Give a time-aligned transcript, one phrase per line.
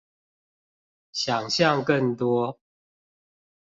[1.11, 2.57] 想像更多